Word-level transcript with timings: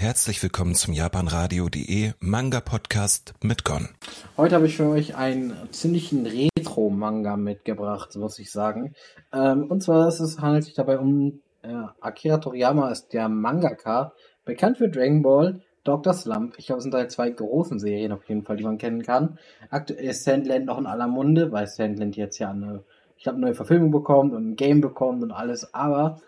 Herzlich 0.00 0.42
willkommen 0.42 0.74
zum 0.74 0.94
japanradio.de 0.94 2.12
Manga 2.20 2.60
Podcast 2.60 3.34
mit 3.42 3.66
Gon. 3.66 3.90
Heute 4.38 4.54
habe 4.54 4.64
ich 4.64 4.78
für 4.78 4.88
euch 4.88 5.14
einen 5.14 5.52
ziemlichen 5.72 6.24
Retro-Manga 6.24 7.36
mitgebracht, 7.36 8.16
muss 8.16 8.38
ich 8.38 8.50
sagen. 8.50 8.94
Ähm, 9.30 9.66
und 9.70 9.82
zwar 9.82 10.08
ist 10.08 10.20
es, 10.20 10.40
handelt 10.40 10.64
sich 10.64 10.72
dabei 10.72 10.98
um 10.98 11.42
äh, 11.60 11.74
Akira 12.00 12.38
Toriyama 12.38 12.90
ist 12.90 13.12
der 13.12 13.28
Mangaka, 13.28 14.14
bekannt 14.46 14.78
für 14.78 14.88
Dragon 14.88 15.20
Ball, 15.20 15.60
Dr. 15.84 16.14
Slump. 16.14 16.54
Ich 16.56 16.68
glaube, 16.68 16.78
es 16.78 16.84
sind 16.84 16.94
da 16.94 17.06
zwei 17.06 17.28
großen 17.28 17.78
Serien 17.78 18.12
auf 18.12 18.26
jeden 18.26 18.44
Fall, 18.44 18.56
die 18.56 18.64
man 18.64 18.78
kennen 18.78 19.02
kann. 19.02 19.38
Aktuell 19.68 20.06
ist 20.06 20.24
Sandland 20.24 20.64
noch 20.64 20.78
in 20.78 20.86
aller 20.86 21.08
Munde, 21.08 21.52
weil 21.52 21.66
Sandland 21.66 22.16
jetzt 22.16 22.38
ja 22.38 22.48
eine, 22.52 22.84
ich 23.18 23.24
glaube, 23.24 23.38
neue 23.38 23.54
Verfilmung 23.54 23.90
bekommt 23.90 24.32
und 24.32 24.52
ein 24.52 24.56
Game 24.56 24.80
bekommt 24.80 25.22
und 25.22 25.30
alles. 25.30 25.74
Aber 25.74 26.22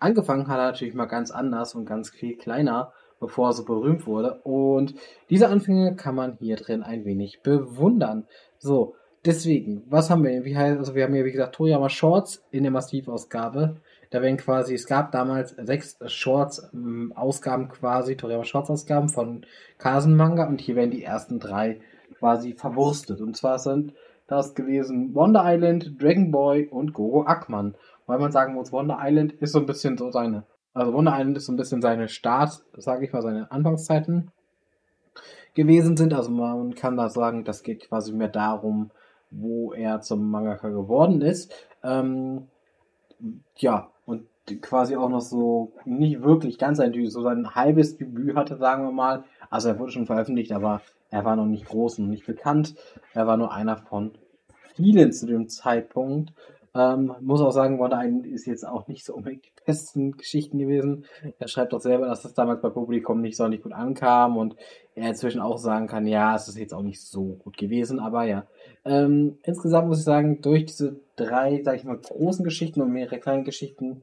angefangen 0.00 0.48
hat 0.48 0.58
er 0.58 0.66
natürlich 0.66 0.94
mal 0.94 1.06
ganz 1.06 1.30
anders 1.30 1.74
und 1.74 1.84
ganz 1.84 2.10
viel 2.10 2.36
kleiner, 2.36 2.92
bevor 3.20 3.50
er 3.50 3.52
so 3.52 3.64
berühmt 3.64 4.06
wurde. 4.06 4.40
Und 4.42 4.94
diese 5.28 5.48
Anfänge 5.48 5.94
kann 5.94 6.14
man 6.14 6.36
hier 6.40 6.56
drin 6.56 6.82
ein 6.82 7.04
wenig 7.04 7.42
bewundern. 7.42 8.26
So, 8.58 8.94
deswegen, 9.24 9.84
was 9.88 10.10
haben 10.10 10.24
wir? 10.24 10.44
Wie 10.44 10.56
heißt, 10.56 10.78
also 10.78 10.94
wir 10.94 11.04
haben 11.04 11.14
hier, 11.14 11.24
wie 11.24 11.32
gesagt, 11.32 11.54
Toriyama 11.54 11.88
Shorts 11.88 12.42
in 12.50 12.62
der 12.62 12.72
Massivausgabe. 12.72 13.76
Da 14.10 14.22
werden 14.22 14.38
quasi, 14.38 14.74
es 14.74 14.86
gab 14.86 15.12
damals 15.12 15.50
sechs 15.50 15.96
Shorts-Ausgaben 16.04 17.68
quasi, 17.68 18.16
Toriyama 18.16 18.44
Shorts-Ausgaben 18.44 19.08
von 19.08 19.46
Kasen 19.78 20.16
Manga 20.16 20.48
und 20.48 20.60
hier 20.60 20.74
werden 20.74 20.90
die 20.90 21.04
ersten 21.04 21.38
drei 21.38 21.80
quasi 22.18 22.54
verwurstet. 22.54 23.20
Und 23.20 23.36
zwar 23.36 23.58
sind 23.58 23.94
das 24.30 24.54
gewesen 24.54 25.14
Wonder 25.14 25.42
Island, 25.44 26.00
Dragon 26.00 26.30
Boy 26.30 26.66
und 26.66 26.92
Gogo 26.92 27.22
Ackman. 27.24 27.74
Weil 28.06 28.18
man 28.18 28.32
sagen 28.32 28.54
muss, 28.54 28.72
Wonder 28.72 28.98
Island 29.00 29.32
ist 29.34 29.52
so 29.52 29.58
ein 29.58 29.66
bisschen 29.66 29.98
so 29.98 30.10
seine, 30.10 30.44
also 30.72 30.92
Wonder 30.92 31.12
Island 31.18 31.36
ist 31.36 31.46
so 31.46 31.52
ein 31.52 31.56
bisschen 31.56 31.82
seine 31.82 32.08
Start, 32.08 32.62
sage 32.76 33.04
ich 33.04 33.12
mal, 33.12 33.22
seine 33.22 33.50
Anfangszeiten 33.50 34.30
gewesen 35.54 35.96
sind. 35.96 36.14
Also 36.14 36.30
man 36.30 36.74
kann 36.74 36.96
da 36.96 37.08
sagen, 37.08 37.44
das 37.44 37.62
geht 37.62 37.88
quasi 37.88 38.12
mehr 38.12 38.28
darum, 38.28 38.90
wo 39.30 39.72
er 39.72 40.00
zum 40.00 40.30
Mangaka 40.30 40.68
geworden 40.68 41.20
ist. 41.22 41.52
Ähm, 41.82 42.48
ja, 43.56 43.90
quasi 44.58 44.96
auch 44.96 45.08
noch 45.08 45.20
so 45.20 45.72
nicht 45.84 46.22
wirklich 46.22 46.58
ganz 46.58 46.80
ein 46.80 46.92
Debüt, 46.92 47.12
so 47.12 47.22
sein 47.22 47.54
halbes 47.54 47.96
Debüt 47.96 48.36
hatte, 48.36 48.56
sagen 48.56 48.84
wir 48.84 48.92
mal. 48.92 49.24
Also 49.48 49.68
er 49.68 49.78
wurde 49.78 49.92
schon 49.92 50.06
veröffentlicht, 50.06 50.52
aber 50.52 50.82
er 51.10 51.24
war 51.24 51.36
noch 51.36 51.46
nicht 51.46 51.66
groß 51.66 51.98
und 51.98 52.08
nicht 52.08 52.26
bekannt. 52.26 52.74
Er 53.14 53.26
war 53.26 53.36
nur 53.36 53.52
einer 53.52 53.76
von 53.76 54.12
vielen 54.74 55.12
zu 55.12 55.26
dem 55.26 55.48
Zeitpunkt. 55.48 56.32
Ähm, 56.72 57.12
muss 57.20 57.40
auch 57.40 57.50
sagen, 57.50 57.80
Wonder 57.80 58.00
Island 58.00 58.26
ist 58.26 58.46
jetzt 58.46 58.64
auch 58.64 58.86
nicht 58.86 59.04
so 59.04 59.14
unbedingt 59.14 59.44
die 59.44 59.50
besten 59.66 60.12
Geschichten 60.16 60.58
gewesen. 60.58 61.04
Er 61.40 61.48
schreibt 61.48 61.72
doch 61.72 61.80
selber, 61.80 62.06
dass 62.06 62.22
das 62.22 62.34
damals 62.34 62.60
bei 62.60 62.68
Publikum 62.68 63.20
nicht 63.20 63.36
so 63.36 63.48
nicht 63.48 63.64
gut 63.64 63.72
ankam 63.72 64.36
und 64.36 64.54
er 64.94 65.08
inzwischen 65.08 65.40
auch 65.40 65.58
sagen 65.58 65.88
kann, 65.88 66.06
ja, 66.06 66.36
es 66.36 66.46
ist 66.46 66.56
jetzt 66.56 66.72
auch 66.72 66.82
nicht 66.82 67.02
so 67.02 67.38
gut 67.42 67.56
gewesen, 67.56 67.98
aber 67.98 68.24
ja. 68.24 68.46
Ähm, 68.84 69.38
insgesamt 69.42 69.88
muss 69.88 69.98
ich 69.98 70.04
sagen, 70.04 70.42
durch 70.42 70.66
diese 70.66 71.00
drei, 71.16 71.60
sag 71.64 71.74
ich 71.74 71.84
mal, 71.84 71.98
großen 71.98 72.44
Geschichten 72.44 72.80
und 72.80 72.92
mehrere 72.92 73.18
kleine 73.18 73.42
Geschichten, 73.42 74.02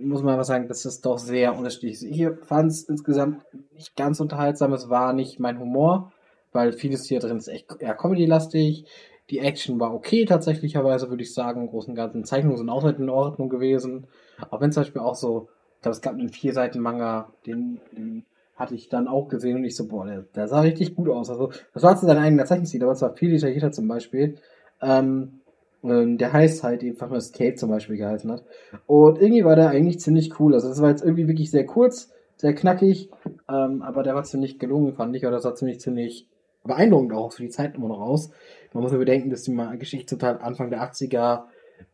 muss 0.00 0.22
man 0.22 0.34
aber 0.34 0.44
sagen, 0.44 0.68
das 0.68 0.84
ist 0.84 1.04
doch 1.06 1.18
sehr 1.18 1.56
unterschiedlich. 1.56 2.04
Ich 2.04 2.28
fand 2.46 2.70
es 2.70 2.82
insgesamt 2.82 3.42
nicht 3.74 3.96
ganz 3.96 4.20
unterhaltsam, 4.20 4.72
es 4.72 4.88
war 4.88 5.12
nicht 5.12 5.40
mein 5.40 5.58
Humor, 5.58 6.12
weil 6.52 6.72
vieles 6.72 7.06
hier 7.06 7.20
drin 7.20 7.38
ist 7.38 7.48
echt 7.48 7.66
eher 7.80 7.94
Comedy-lastig. 7.94 8.84
Die 9.30 9.40
Action 9.40 9.78
war 9.78 9.94
okay, 9.94 10.24
tatsächlicherweise 10.24 11.10
würde 11.10 11.22
ich 11.22 11.34
sagen. 11.34 11.62
Im 11.62 11.68
Großen 11.68 11.90
und 11.90 11.96
Ganzen 11.96 12.24
Zeichnungen 12.24 12.56
sind 12.56 12.70
auch 12.70 12.84
halt 12.84 12.98
in 12.98 13.10
Ordnung 13.10 13.48
gewesen. 13.48 14.06
Auch 14.50 14.60
wenn 14.60 14.72
zum 14.72 14.82
Beispiel 14.82 15.02
auch 15.02 15.14
so, 15.14 15.48
ich 15.76 15.82
glaube, 15.82 15.94
es 15.94 16.00
gab 16.00 16.14
einen 16.14 16.30
vier 16.30 16.54
Seiten 16.54 16.80
Manga, 16.80 17.30
den, 17.46 17.80
den 17.92 18.24
hatte 18.56 18.74
ich 18.74 18.88
dann 18.88 19.06
auch 19.06 19.28
gesehen 19.28 19.56
und 19.56 19.64
ich 19.64 19.76
so, 19.76 19.86
boah, 19.86 20.06
der, 20.06 20.22
der 20.34 20.48
sah 20.48 20.60
richtig 20.60 20.96
gut 20.96 21.08
aus. 21.08 21.30
Also, 21.30 21.52
das 21.74 21.82
war 21.82 21.96
zu 21.96 22.06
sein 22.06 22.16
eigener 22.16 22.46
Zeichenstil, 22.46 22.82
aber 22.82 22.92
es 22.92 23.02
war 23.02 23.14
viel 23.14 23.30
detaillierter 23.30 23.70
zum 23.70 23.86
Beispiel. 23.86 24.36
Ähm, 24.80 25.40
der 25.88 26.32
heißt 26.32 26.62
halt 26.62 26.82
einfach 26.82 27.08
nur 27.08 27.18
Escape 27.18 27.54
zum 27.54 27.70
Beispiel 27.70 27.96
geheißen 27.96 28.30
hat. 28.30 28.44
Und 28.86 29.20
irgendwie 29.20 29.44
war 29.44 29.56
der 29.56 29.70
eigentlich 29.70 30.00
ziemlich 30.00 30.38
cool. 30.40 30.54
Also, 30.54 30.68
das 30.68 30.80
war 30.80 30.90
jetzt 30.90 31.02
irgendwie 31.02 31.28
wirklich 31.28 31.50
sehr 31.50 31.66
kurz, 31.66 32.10
sehr 32.36 32.54
knackig, 32.54 33.10
ähm, 33.48 33.82
aber 33.82 34.02
der 34.02 34.14
war 34.14 34.24
ziemlich 34.24 34.58
gelungen, 34.58 34.94
fand 34.94 35.14
ich. 35.16 35.22
Oder 35.22 35.32
das 35.32 35.42
sah 35.42 35.54
ziemlich, 35.54 35.80
ziemlich 35.80 36.26
beeindruckend 36.64 37.12
auch 37.12 37.32
für 37.32 37.42
die 37.42 37.48
Zeit 37.48 37.74
immer 37.74 37.88
noch 37.88 38.00
aus. 38.00 38.30
Man 38.72 38.82
muss 38.82 38.92
bedenken, 38.92 39.30
dass 39.30 39.42
die 39.42 39.56
Geschichte 39.78 40.16
total 40.16 40.38
Anfang 40.38 40.70
der 40.70 40.82
80er 40.82 41.44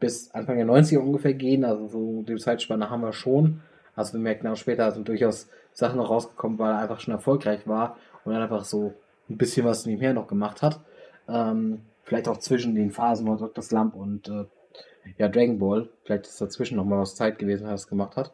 bis 0.00 0.30
Anfang 0.32 0.56
der 0.56 0.66
90er 0.66 0.98
ungefähr 0.98 1.34
gehen. 1.34 1.64
Also 1.64 1.88
so 1.88 2.22
die 2.22 2.36
Zeitspanne 2.36 2.90
haben 2.90 3.02
wir 3.02 3.12
schon. 3.12 3.60
Also 3.94 4.14
wir 4.14 4.20
merken 4.20 4.46
auch 4.48 4.56
später 4.56 4.90
sind 4.90 5.08
durchaus 5.08 5.48
Sachen 5.72 5.98
noch 5.98 6.10
rausgekommen, 6.10 6.58
weil 6.58 6.72
er 6.72 6.78
einfach 6.78 7.00
schon 7.00 7.14
erfolgreich 7.14 7.66
war 7.66 7.96
und 8.24 8.32
dann 8.32 8.42
einfach 8.42 8.64
so 8.64 8.94
ein 9.30 9.36
bisschen 9.36 9.64
was 9.64 9.86
nebenher 9.86 10.12
noch 10.12 10.26
gemacht 10.26 10.62
hat. 10.62 10.80
Ähm, 11.28 11.80
vielleicht 12.04 12.28
auch 12.28 12.38
zwischen 12.38 12.74
den 12.74 12.90
Phasen 12.90 13.26
von 13.26 13.38
Dr. 13.38 13.62
Slump 13.62 13.94
und 13.94 14.28
äh, 14.28 14.44
ja, 15.18 15.28
Dragon 15.28 15.58
Ball. 15.58 15.88
Vielleicht 16.04 16.26
ist 16.26 16.40
dazwischen 16.40 16.76
noch 16.76 16.84
mal 16.84 17.00
was 17.00 17.14
Zeit 17.14 17.38
gewesen, 17.38 17.68
es 17.68 17.88
gemacht 17.88 18.16
hat. 18.16 18.32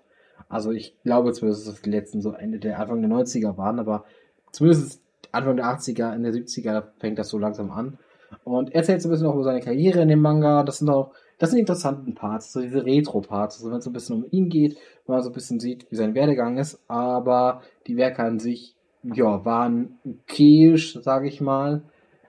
Also 0.48 0.72
ich 0.72 0.96
glaube 1.02 1.32
zumindest, 1.32 1.68
dass 1.68 1.82
die 1.82 1.90
letzten 1.90 2.20
so 2.20 2.32
Ende 2.32 2.58
der 2.58 2.78
Anfang 2.78 3.00
der 3.02 3.10
90er 3.10 3.56
waren, 3.56 3.78
aber 3.78 4.04
zumindest 4.52 5.02
Anfang 5.32 5.56
der 5.56 5.66
80er, 5.66 6.14
in 6.14 6.22
der 6.22 6.32
70er 6.32 6.84
fängt 6.98 7.18
das 7.18 7.28
so 7.28 7.38
langsam 7.38 7.70
an. 7.70 7.98
Und 8.44 8.70
er 8.70 8.76
erzählt 8.76 9.02
so 9.02 9.08
ein 9.08 9.12
bisschen 9.12 9.26
auch 9.26 9.34
über 9.34 9.44
seine 9.44 9.60
Karriere 9.60 10.02
in 10.02 10.08
dem 10.08 10.20
Manga. 10.20 10.62
Das 10.62 10.78
sind 10.78 10.88
auch, 10.88 11.12
das 11.38 11.50
sind 11.50 11.58
die 11.58 11.62
interessanten 11.62 12.14
Parts, 12.14 12.52
so 12.52 12.60
diese 12.60 12.84
Retro-Parts, 12.84 13.58
also 13.58 13.70
wenn 13.70 13.78
es 13.78 13.84
so 13.84 13.90
ein 13.90 13.92
bisschen 13.92 14.16
um 14.16 14.26
ihn 14.30 14.48
geht, 14.48 14.76
wenn 15.06 15.14
man 15.14 15.22
so 15.22 15.30
ein 15.30 15.34
bisschen 15.34 15.60
sieht, 15.60 15.90
wie 15.90 15.96
sein 15.96 16.14
Werdegang 16.14 16.58
ist. 16.58 16.80
Aber 16.88 17.62
die 17.86 17.96
Werke 17.96 18.22
an 18.22 18.38
sich, 18.38 18.74
ja, 19.02 19.44
waren 19.44 19.98
okayisch, 20.04 20.98
sage 21.00 21.28
ich 21.28 21.40
mal. 21.40 21.82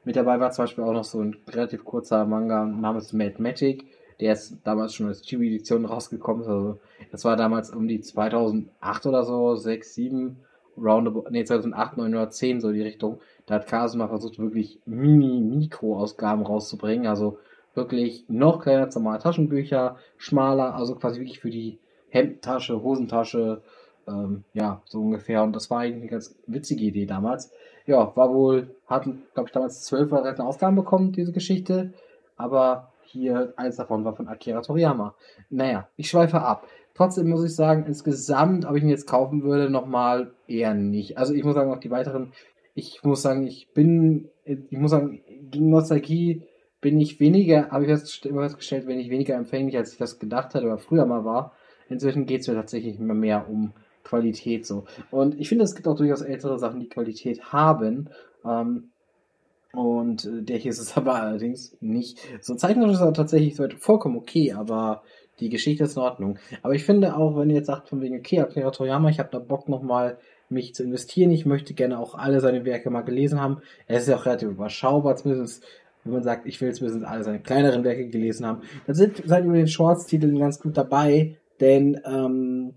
Mit 0.03 0.15
dabei 0.15 0.39
war 0.39 0.51
zum 0.51 0.63
Beispiel 0.63 0.83
auch 0.83 0.93
noch 0.93 1.03
so 1.03 1.19
ein 1.19 1.37
relativ 1.47 1.85
kurzer 1.85 2.25
Manga 2.25 2.65
namens 2.65 3.13
Mathematic, 3.13 3.85
der 4.19 4.33
ist 4.33 4.57
damals 4.63 4.93
schon 4.93 5.07
als 5.07 5.21
Chibi-Edition 5.21 5.85
rausgekommen. 5.85 6.43
Also, 6.43 6.79
das 7.11 7.25
war 7.25 7.35
damals 7.35 7.71
um 7.71 7.87
die 7.87 8.01
2008 8.01 9.05
oder 9.05 9.23
so, 9.23 9.55
6, 9.55 9.93
7 9.93 10.37
roundabout, 10.77 11.25
nee, 11.29 11.43
2008, 11.43 11.97
9 11.97 12.15
oder 12.15 12.29
10, 12.29 12.61
so 12.61 12.71
die 12.71 12.81
Richtung. 12.81 13.19
Da 13.45 13.55
hat 13.55 13.67
Kasuma 13.67 14.07
versucht, 14.07 14.39
wirklich 14.39 14.79
Mini-Mikro-Ausgaben 14.85 16.45
rauszubringen. 16.45 17.07
Also 17.07 17.37
wirklich 17.73 18.25
noch 18.27 18.61
kleiner 18.61 18.85
als 18.85 18.95
normale 18.95 19.19
Taschenbücher, 19.19 19.97
schmaler, 20.17 20.75
also 20.75 20.95
quasi 20.95 21.19
wirklich 21.19 21.39
für 21.39 21.49
die 21.49 21.79
Hemdtasche, 22.09 22.81
Hosentasche, 22.81 23.61
ähm, 24.07 24.43
ja, 24.53 24.81
so 24.85 25.01
ungefähr. 25.01 25.43
Und 25.43 25.55
das 25.55 25.69
war 25.69 25.79
eigentlich 25.79 26.01
eine 26.01 26.11
ganz 26.11 26.35
witzige 26.47 26.83
Idee 26.83 27.05
damals. 27.05 27.51
Ja, 27.85 28.15
war 28.15 28.33
wohl, 28.33 28.75
hatten, 28.87 29.23
glaube 29.33 29.47
ich, 29.47 29.53
damals 29.53 29.83
zwölf 29.83 30.11
oder 30.11 30.23
13 30.23 30.45
Ausgaben 30.45 30.75
bekommen, 30.75 31.11
diese 31.11 31.31
Geschichte. 31.31 31.93
Aber 32.37 32.91
hier, 33.03 33.53
eins 33.57 33.75
davon 33.75 34.05
war 34.05 34.15
von 34.15 34.27
Akira 34.27 34.61
Toriyama. 34.61 35.15
Naja, 35.49 35.87
ich 35.97 36.09
schweife 36.09 36.41
ab. 36.41 36.67
Trotzdem 36.93 37.29
muss 37.29 37.43
ich 37.43 37.55
sagen, 37.55 37.85
insgesamt, 37.85 38.65
ob 38.65 38.75
ich 38.75 38.83
ihn 38.83 38.89
jetzt 38.89 39.07
kaufen 39.07 39.43
würde, 39.43 39.69
nochmal 39.69 40.31
eher 40.47 40.73
nicht. 40.73 41.17
Also 41.17 41.33
ich 41.33 41.43
muss 41.43 41.55
sagen, 41.55 41.71
auch 41.71 41.79
die 41.79 41.91
weiteren, 41.91 42.33
ich 42.75 43.03
muss 43.03 43.21
sagen, 43.21 43.47
ich 43.47 43.73
bin, 43.73 44.29
ich 44.45 44.77
muss 44.77 44.91
sagen, 44.91 45.21
gegen 45.49 45.69
Nostalgie 45.69 46.43
bin 46.81 46.99
ich 46.99 47.19
weniger, 47.19 47.69
habe 47.69 47.85
ich 47.85 47.91
festgestellt, 47.91 48.87
wenn 48.87 48.99
ich 48.99 49.09
weniger 49.09 49.35
empfänglich, 49.35 49.77
als 49.77 49.93
ich 49.93 49.97
das 49.97 50.19
gedacht 50.19 50.55
hatte 50.55 50.65
oder 50.65 50.77
früher 50.77 51.05
mal 51.05 51.23
war. 51.23 51.53
Inzwischen 51.89 52.25
geht 52.25 52.41
es 52.41 52.47
mir 52.47 52.55
tatsächlich 52.55 52.99
immer 52.99 53.13
mehr 53.13 53.49
um 53.49 53.73
Qualität 54.03 54.65
so. 54.65 54.85
Und 55.09 55.39
ich 55.39 55.49
finde, 55.49 55.63
es 55.63 55.75
gibt 55.75 55.87
auch 55.87 55.95
durchaus 55.95 56.21
ältere 56.21 56.59
Sachen, 56.59 56.79
die 56.79 56.89
Qualität 56.89 57.51
haben. 57.51 58.09
Ähm, 58.45 58.89
und 59.73 60.25
äh, 60.25 60.41
der 60.41 60.57
hier 60.57 60.71
ist 60.71 60.79
es 60.79 60.97
aber 60.97 61.15
allerdings 61.15 61.75
nicht. 61.79 62.19
So 62.41 62.55
zeichnerisch 62.55 62.95
ist 62.95 63.01
er 63.01 63.13
tatsächlich 63.13 63.59
vollkommen 63.79 64.17
okay, 64.17 64.53
aber 64.53 65.03
die 65.39 65.49
Geschichte 65.49 65.85
ist 65.85 65.95
in 65.95 66.03
Ordnung. 66.03 66.39
Aber 66.61 66.75
ich 66.75 66.83
finde 66.83 67.15
auch, 67.15 67.37
wenn 67.37 67.49
ihr 67.49 67.57
jetzt 67.57 67.67
sagt, 67.67 67.89
von 67.89 68.01
wegen, 68.01 68.17
okay, 68.17 68.39
Akira 68.39 68.71
Toriyama, 68.71 69.09
ich 69.09 69.19
habe 69.19 69.29
da 69.31 69.39
Bock 69.39 69.69
nochmal 69.69 70.17
mich 70.49 70.75
zu 70.75 70.83
investieren, 70.83 71.31
ich 71.31 71.45
möchte 71.45 71.73
gerne 71.73 71.97
auch 71.97 72.13
alle 72.15 72.41
seine 72.41 72.65
Werke 72.65 72.89
mal 72.89 73.01
gelesen 73.01 73.39
haben. 73.39 73.61
Er 73.87 73.97
ist 73.97 74.07
ja 74.07 74.17
auch 74.17 74.25
relativ 74.25 74.49
überschaubar, 74.49 75.15
zumindest 75.15 75.63
wenn 76.03 76.13
man 76.13 76.23
sagt, 76.23 76.47
ich 76.47 76.59
will 76.59 76.73
zumindest 76.73 77.05
alle 77.05 77.23
seine 77.23 77.39
kleineren 77.39 77.83
Werke 77.83 78.07
gelesen 78.07 78.45
haben. 78.45 78.61
Dann 78.87 78.95
sind 78.95 79.21
seid 79.25 79.45
über 79.45 79.55
den 79.55 79.67
Shorts-Titeln 79.67 80.37
ganz 80.37 80.59
gut 80.59 80.75
dabei, 80.77 81.37
denn, 81.59 82.01
ähm, 82.05 82.73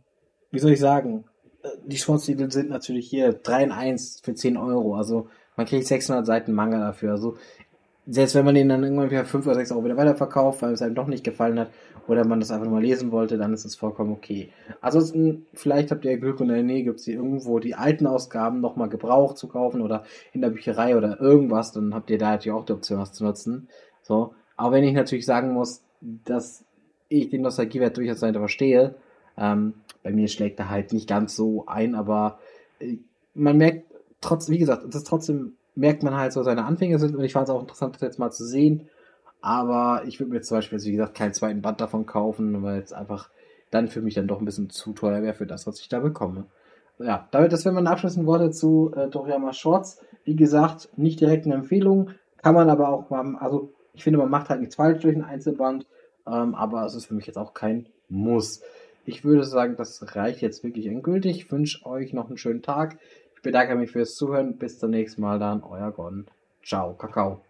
wie 0.55 0.59
soll 0.59 0.73
ich 0.73 0.81
sagen, 0.81 1.25
äh, 1.63 1.69
die 1.85 1.99
Shorts-Titel 1.99 2.51
sind 2.51 2.71
natürlich 2.71 3.09
hier 3.09 3.33
3 3.33 3.65
in 3.65 3.73
1 3.73 4.21
für 4.23 4.35
10 4.35 4.57
Euro, 4.57 4.95
also 4.97 5.29
man 5.57 5.67
kriegt 5.67 5.87
600 5.87 6.27
Seiten 6.27 6.53
Manga 6.53 6.79
dafür, 6.79 7.13
also 7.13 7.37
selbst 8.07 8.35
wenn 8.35 8.45
man 8.45 8.55
den 8.55 8.69
dann 8.69 8.83
irgendwann 8.83 9.11
wieder 9.11 9.25
5 9.25 9.47
oder 9.47 9.55
6 9.57 9.73
Euro 9.73 9.85
wieder 9.85 9.97
weiterverkauft, 9.97 10.63
weil 10.63 10.73
es 10.73 10.83
einem 10.83 10.95
doch 10.95 11.07
nicht 11.07 11.25
gefallen 11.25 11.59
hat, 11.59 11.71
oder 12.07 12.27
man 12.27 12.41
das 12.41 12.51
einfach 12.51 12.67
nur 12.67 12.75
mal 12.75 12.83
lesen 12.83 13.13
wollte, 13.13 13.39
dann 13.39 13.55
ist 13.55 13.65
es 13.65 13.77
vollkommen 13.77 14.13
okay. 14.13 14.51
Ansonsten, 14.81 15.47
vielleicht 15.55 15.91
habt 15.91 16.05
ihr 16.05 16.19
Glück 16.19 16.41
und 16.41 16.51
in 16.51 16.55
der 16.55 16.63
Nähe 16.63 16.85
gibt 16.85 17.01
es 17.01 17.09
irgendwo 17.09 17.59
die 17.59 17.75
alten 17.75 18.07
Ausgaben 18.07 18.61
nochmal 18.61 18.89
gebraucht 18.89 19.39
zu 19.39 19.49
kaufen 19.49 19.81
oder 19.81 20.05
in 20.33 20.43
der 20.43 20.51
Bücherei 20.51 20.97
oder 20.97 21.21
irgendwas, 21.21 21.73
dann 21.73 21.95
habt 21.95 22.11
ihr 22.11 22.19
da 22.19 22.33
natürlich 22.33 22.57
auch 22.57 22.67
die 22.67 22.73
Option, 22.73 22.99
was 22.99 23.13
zu 23.13 23.25
nutzen. 23.25 23.69
So. 24.03 24.35
Auch 24.57 24.71
wenn 24.71 24.85
ich 24.85 24.93
natürlich 24.93 25.27
sagen 25.27 25.53
muss, 25.53 25.83
dass 26.01 26.65
ich 27.09 27.31
den 27.31 27.43
Nostalgiewert 27.43 27.97
durchaus 27.97 28.21
dahinter 28.21 28.41
verstehe, 28.41 28.95
ähm, 29.37 29.75
bei 30.05 30.13
mir 30.13 30.29
schlägt 30.29 30.61
er 30.61 30.71
halt 30.71 30.93
nicht 30.93 31.09
ganz 31.09 31.35
so 31.35 31.67
ein, 31.67 31.97
aber 31.97 32.39
man 33.35 33.57
merkt 33.57 33.87
trotzdem, 34.21 34.55
wie 34.55 34.59
gesagt, 34.59 34.85
das 34.95 35.03
trotzdem 35.03 35.55
merkt 35.75 36.05
man 36.05 36.15
halt 36.17 36.33
so 36.33 36.45
seine 36.45 36.65
Anfänge 36.65 37.01
sind 37.01 37.17
und 37.17 37.25
ich 37.25 37.33
fand 37.33 37.49
es 37.49 37.55
auch 37.55 37.61
interessant, 37.61 37.97
das 37.97 38.03
jetzt 38.03 38.19
mal 38.21 38.31
zu 38.31 38.45
sehen. 38.45 38.89
Aber 39.41 40.05
ich 40.07 40.21
würde 40.21 40.33
mir 40.33 40.41
zum 40.41 40.59
Beispiel, 40.59 40.81
wie 40.83 40.93
gesagt, 40.93 41.15
keinen 41.15 41.35
zweiten 41.35 41.61
Band 41.61 41.81
davon 41.81 42.07
kaufen, 42.07 42.63
weil 42.63 42.81
es 42.81 42.93
einfach 42.93 43.29
dann 43.71 43.89
für 43.89 44.01
mich 44.01 44.15
dann 44.15 44.29
doch 44.29 44.39
ein 44.39 44.45
bisschen 44.45 44.71
zu 44.71 44.93
teuer 44.93 45.23
wäre 45.23 45.35
für 45.35 45.47
das, 45.47 45.67
was 45.67 45.81
ich 45.81 45.89
da 45.89 45.99
bekomme. 45.99 46.47
Ja, 46.99 47.29
damit, 47.33 47.53
das 47.53 47.65
wären 47.65 47.75
meine 47.75 47.91
abschließenden 47.91 48.27
Worte 48.27 48.51
zu 48.53 48.93
äh, 48.95 49.09
Toriyama 49.11 49.53
Shorts. 49.53 50.01
Wie 50.25 50.37
gesagt, 50.37 50.91
nicht 50.97 51.21
direkt 51.21 51.45
eine 51.45 51.57
Empfehlung, 51.57 52.11
kann 52.41 52.55
man 52.55 52.71
aber 52.71 52.89
auch 52.89 53.11
mal, 53.11 53.37
also 53.37 53.73
ich 53.95 54.05
finde, 54.05 54.19
man 54.19 54.31
macht 54.31 54.49
halt 54.49 54.61
nichts 54.61 54.77
falsch 54.77 55.03
durch 55.03 55.17
ein 55.17 55.25
Einzelband, 55.25 55.87
ähm, 56.27 56.55
aber 56.55 56.85
es 56.85 56.95
ist 56.95 57.07
für 57.07 57.15
mich 57.15 57.27
jetzt 57.27 57.37
auch 57.37 57.53
kein 57.53 57.89
Muss. 58.09 58.63
Ich 59.07 59.25
würde 59.25 59.45
sagen, 59.45 59.77
das 59.77 60.17
reicht 60.17 60.41
jetzt 60.41 60.65
wirklich 60.65 60.87
endgültig. 60.87 61.37
Ich 61.37 61.53
wünsche 61.53 61.85
euch 61.85 62.13
noch 62.13 62.29
einen 62.29 62.39
schönen 62.39 62.63
Tag. 62.63 62.99
Ich 63.35 63.43
bedanke 63.43 63.75
mich 63.75 63.91
fürs 63.91 64.15
Zuhören. 64.15 64.57
Bis 64.57 64.79
zum 64.79 64.91
nächsten 64.91 65.21
Mal 65.21 65.39
dann. 65.39 65.63
Euer 65.63 65.93
Gon. 65.93 66.27
Ciao, 66.63 66.95
Kakao. 66.95 67.43